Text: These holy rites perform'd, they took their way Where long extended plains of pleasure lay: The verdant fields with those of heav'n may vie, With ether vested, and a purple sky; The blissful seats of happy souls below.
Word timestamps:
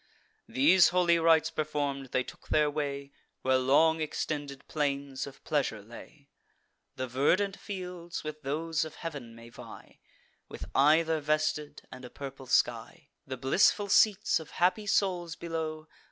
These 0.49 0.89
holy 0.89 1.19
rites 1.19 1.51
perform'd, 1.51 2.07
they 2.07 2.23
took 2.23 2.47
their 2.47 2.71
way 2.71 3.11
Where 3.43 3.59
long 3.59 4.01
extended 4.01 4.67
plains 4.67 5.27
of 5.27 5.43
pleasure 5.43 5.83
lay: 5.83 6.31
The 6.95 7.07
verdant 7.07 7.55
fields 7.55 8.23
with 8.23 8.41
those 8.41 8.83
of 8.83 8.95
heav'n 8.95 9.35
may 9.35 9.49
vie, 9.49 9.99
With 10.49 10.65
ether 10.75 11.19
vested, 11.19 11.83
and 11.91 12.03
a 12.03 12.09
purple 12.09 12.47
sky; 12.47 13.09
The 13.27 13.37
blissful 13.37 13.89
seats 13.89 14.39
of 14.39 14.49
happy 14.57 14.87
souls 14.87 15.35
below. 15.35 15.87